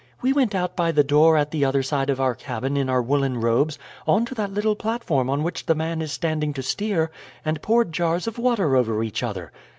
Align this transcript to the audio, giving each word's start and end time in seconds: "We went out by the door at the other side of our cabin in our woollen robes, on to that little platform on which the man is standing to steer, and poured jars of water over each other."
"We 0.23 0.33
went 0.33 0.55
out 0.55 0.75
by 0.75 0.91
the 0.91 1.03
door 1.03 1.37
at 1.37 1.51
the 1.51 1.63
other 1.63 1.83
side 1.83 2.09
of 2.09 2.19
our 2.19 2.33
cabin 2.33 2.75
in 2.75 2.89
our 2.89 3.03
woollen 3.03 3.39
robes, 3.39 3.77
on 4.07 4.25
to 4.25 4.33
that 4.33 4.51
little 4.51 4.75
platform 4.75 5.29
on 5.29 5.43
which 5.43 5.67
the 5.67 5.75
man 5.75 6.01
is 6.01 6.11
standing 6.11 6.53
to 6.55 6.63
steer, 6.63 7.11
and 7.45 7.61
poured 7.61 7.91
jars 7.93 8.25
of 8.25 8.39
water 8.39 8.75
over 8.75 9.03
each 9.03 9.21
other." 9.21 9.51